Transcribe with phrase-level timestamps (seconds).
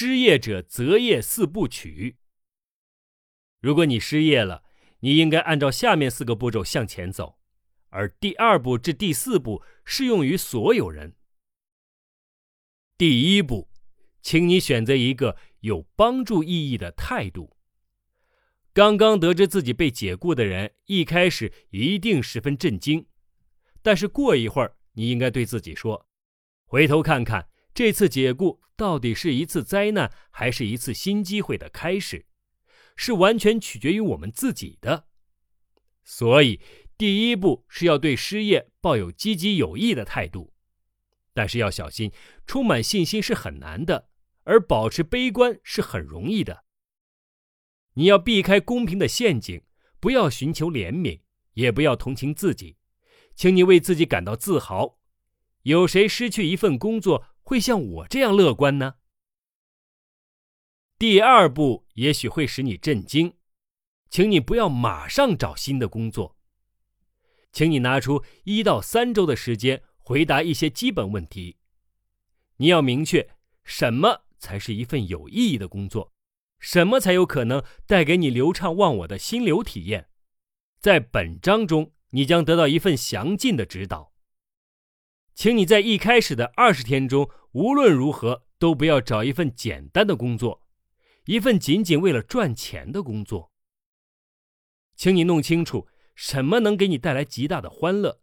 [0.00, 2.18] 失业者择业四部曲。
[3.58, 4.62] 如果你失业了，
[5.00, 7.40] 你应该按照下面四个步骤向前走，
[7.88, 11.16] 而第二步至第四步适用于所有人。
[12.96, 13.68] 第一步，
[14.22, 17.56] 请你选择一个有帮助意义的态度。
[18.72, 23.04] 刚刚得知自己被解雇的人，一开始一定十分震惊，
[23.82, 26.08] 但是过一会儿，你应该对自己说
[26.66, 32.26] ：“回头看看，这次解雇到底是一次灾难，还是一次新机会的开始？”
[32.98, 35.06] 是完全取决于我们自己的，
[36.02, 36.60] 所以
[36.96, 40.52] 第一步是要对失业抱有积极有益的态度，
[41.32, 42.10] 但是要小心，
[42.48, 44.08] 充满信心是很难的，
[44.42, 46.64] 而保持悲观是很容易的。
[47.94, 49.62] 你要避开公平的陷阱，
[50.00, 51.20] 不要寻求怜悯，
[51.52, 52.76] 也不要同情自己，
[53.36, 54.98] 请你为自己感到自豪。
[55.62, 58.96] 有谁失去一份工作会像我这样乐观呢？
[60.98, 63.38] 第二步也许会使你震惊，
[64.10, 66.36] 请你不要马上找新的工作。
[67.50, 71.56] 请你拿出一到三周的时间回答一些基本问题。
[72.58, 73.26] 你要明确
[73.64, 76.12] 什么才是一份有意义的工作，
[76.58, 80.10] 什么才有可能带给你流畅忘我的心流体验。
[80.78, 84.12] 在本章中，你将得到一份详尽的指导。
[85.34, 90.64] 请你在一开始的二十天中，无论如何都不要找一份简单的工作。
[91.24, 93.52] 一份仅仅为了赚钱的工作，
[94.96, 98.22] 请你弄清楚什么能给你带来极大的欢乐，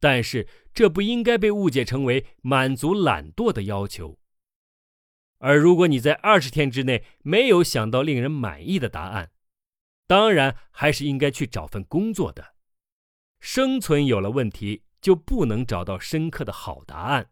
[0.00, 4.18] 但是这不应该被误解成为满足懒惰的要求。
[5.38, 9.30] 而如果你在二十天之内没有想到令人满意的答案，
[10.08, 12.54] 当然还是应该去找份工作的。
[13.38, 17.30] 生存有了问题，就不能找到深刻的好答案。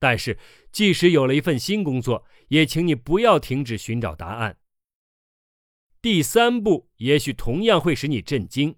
[0.00, 0.38] 但是，
[0.70, 4.58] 即使有了一份新工作，也请你不要停止寻找答案。
[6.00, 8.76] 第三步也许同样会使你震惊，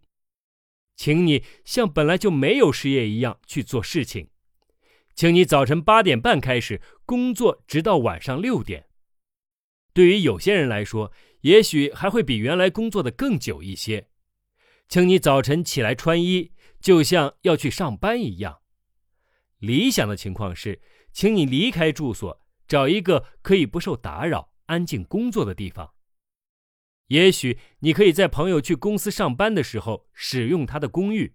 [0.96, 4.30] 请你像本来就没有失业一样去做事情，
[5.14, 8.86] 请你早晨八点半开始工作，直到晚上六点。
[9.92, 11.12] 对于有些人来说，
[11.42, 14.08] 也许还会比原来工作的更久一些。
[14.88, 18.62] 请你早晨起来穿衣，就像要去上班一样。
[19.58, 20.80] 理想的情况是。
[21.12, 25.94] 请你离开住所，找一个可以不受打扰、安静工作的地方。
[27.08, 31.34] 也许你可以在朋友去公司上班的时候使用他的公寓，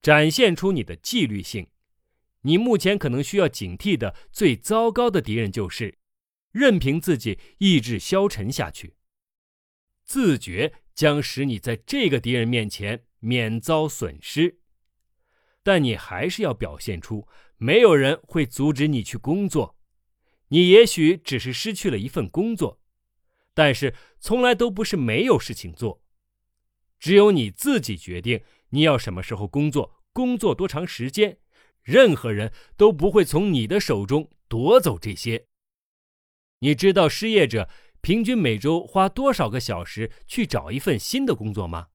[0.00, 1.68] 展现出你的纪律性。
[2.42, 5.98] 你目前可能需要警惕的最糟糕的敌人就是
[6.52, 8.94] 任凭自己意志消沉下去。
[10.04, 14.60] 自觉将使你在这个敌人面前免遭损失，
[15.64, 17.26] 但你还是要表现出。
[17.58, 19.76] 没有人会阻止你去工作，
[20.48, 22.80] 你也许只是失去了一份工作，
[23.52, 26.00] 但是从来都不是没有事情做。
[27.00, 31.38] 只有你自己决定你要什么时候工作，工作多长时间，
[31.82, 35.46] 任何人都不会从你的手中夺走这些。
[36.60, 37.68] 你知道失业者
[38.00, 41.88] 平均每周花多少个小时去找一份新的工作吗？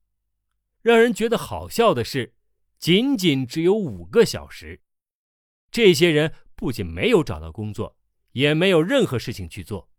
[0.81, 2.34] 让人觉得好笑的是，
[2.78, 4.81] 仅仅只有五个小时。
[5.73, 7.97] 这些人不仅没有找到工作，
[8.34, 9.89] 也没有任何事情去做。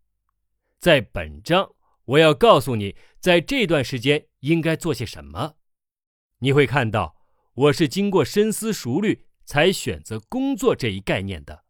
[0.78, 1.74] 在本章，
[2.04, 5.56] 我要告诉你，在这段时间应该做些什么。
[6.38, 7.16] 你会看到，
[7.54, 11.64] 我是经过深思熟虑才选择工作这一概念的。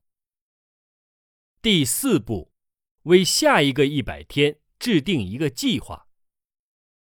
[1.62, 2.52] 第四步，
[3.04, 6.08] 为下一个一百天制定一个计划。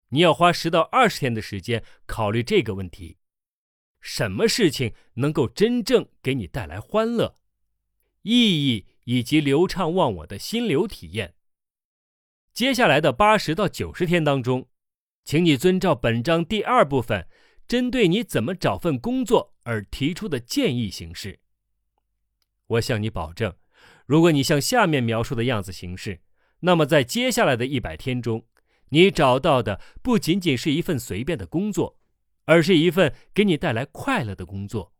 [0.09, 3.18] 你要花十到二十天的时间考虑这个问题。
[4.01, 7.35] 什么事情能够真正给你带来欢乐、
[8.21, 11.35] 意义以及流畅忘我的心流体验？
[12.53, 14.67] 接下来的八十到九十天当中，
[15.23, 17.27] 请你遵照本章第二部分
[17.67, 21.39] 针对你怎么找份工作而提出的建议行事。
[22.67, 23.55] 我向你保证，
[24.05, 26.21] 如果你像下面描述的样子行事，
[26.61, 28.45] 那么在接下来的一百天中，
[28.89, 31.98] 你找到的不仅仅是一份随便的工作。
[32.49, 34.91] 而是一份给你带来快乐的工作。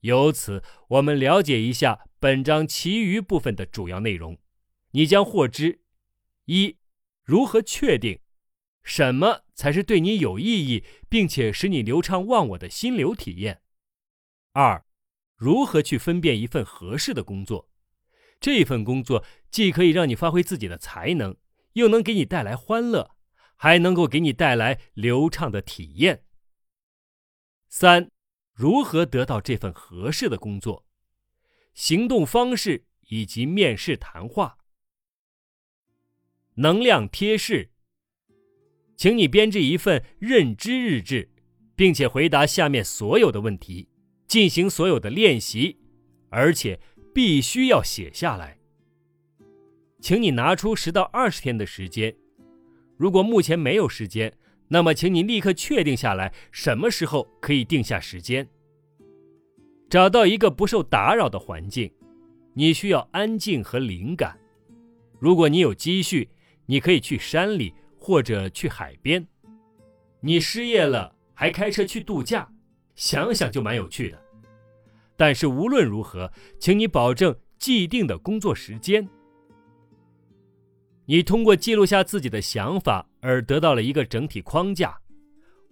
[0.00, 4.36] 由此，我们了解一下本章其余部分的主要内容，
[4.90, 5.80] 你将获知：
[6.44, 6.76] 一、
[7.22, 8.20] 如何确定
[8.82, 13.62] 什么才是对你有意义并且使你流畅忘我的心流体验；
[14.52, 14.84] 二、
[15.36, 17.70] 如何去分辨一份合适的工作，
[18.38, 21.34] 这份工作既可以让你发挥自己的才能，
[21.72, 23.12] 又能给你带来欢乐，
[23.56, 26.20] 还能够给你带来流畅的体验。
[27.76, 28.08] 三，
[28.52, 30.86] 如何得到这份合适的工作？
[31.74, 34.58] 行动方式以及面试谈话。
[36.54, 37.72] 能量贴士。
[38.94, 41.28] 请你编制一份认知日志，
[41.74, 43.88] 并且回答下面所有的问题，
[44.28, 45.80] 进行所有的练习，
[46.30, 46.78] 而且
[47.12, 48.56] 必须要写下来。
[50.00, 52.14] 请你拿出十到二十天的时间。
[52.96, 54.32] 如果目前没有时间，
[54.74, 58.44] 那么请你立刻确定下来什么时候可以定下时间。
[59.88, 61.88] 找到一个不受打扰的环境，
[62.54, 64.36] 你需要安静和灵感。
[65.20, 66.28] 如果你有积蓄，
[66.66, 67.72] 你可以去山里。
[67.96, 69.26] 或者去海边，
[70.20, 72.46] 你失业了还开车去度假，
[72.94, 74.22] 想想就蛮有趣的。
[75.16, 79.08] 但是无论如何，请你保证既定的工作时间。
[81.06, 84.98] 你通过记录下自己的想法而得到了一个整体框架。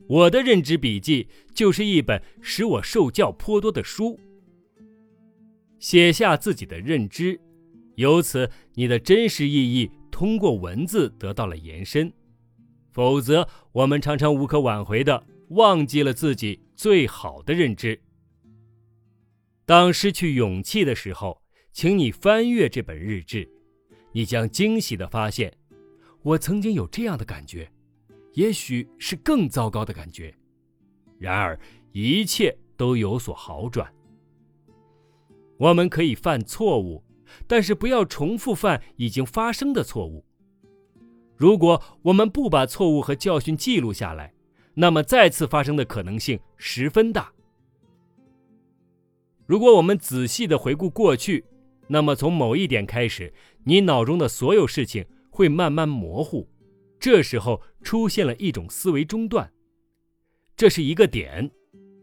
[0.09, 4.19] 我的认知笔记就是一本使我受教颇多的书。
[5.79, 7.41] 写下自己的认知，
[7.97, 12.13] 由此你的真实意义通过文字得到了延伸。
[12.91, 17.99] 否则，我们常常无可挽回的忘记了自己最好的认知。
[19.65, 21.43] 当失去勇气的时候，
[21.73, 23.49] 请你翻阅这本日志，
[24.13, 25.53] 你将惊喜的发现，
[26.23, 27.71] 我曾经有这样的感觉，
[28.35, 30.35] 也许是更糟糕的感觉。
[31.19, 31.59] 然而，
[31.93, 33.93] 一切都有所好转。
[35.57, 37.03] 我们可以犯错误，
[37.47, 40.25] 但是不要重复犯已经发生的错误。
[41.37, 44.35] 如果我们不把错误和教训记录下来，
[44.75, 47.33] 那么再次发生的可能性十分大。
[49.47, 51.45] 如果我们仔细的回顾过去，
[51.93, 53.33] 那么从某一点开始，
[53.65, 56.49] 你脑中的所有事情会慢慢模糊，
[56.99, 59.53] 这时候出现了一种思维中断，
[60.57, 61.51] 这是一个点，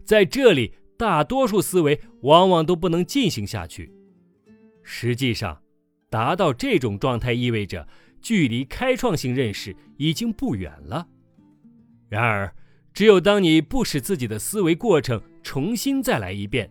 [0.05, 3.91] 在这里大多数思维往往都不能进行下去。
[4.83, 5.61] 实际上，
[6.09, 7.87] 达到这种状态意味着。
[8.21, 11.07] 距离开创性认识已经不远了。
[12.09, 12.53] 然而，
[12.93, 16.69] 只有当你不使自己的思维过程重新再来一遍，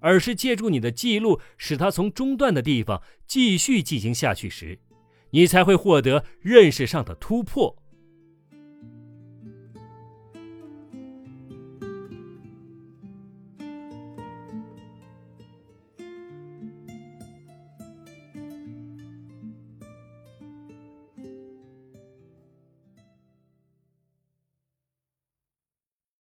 [0.00, 4.78] 而是借助你的记录使它从中断的地方继续进行下去时，
[5.30, 7.76] 你才会获得认识上的突破。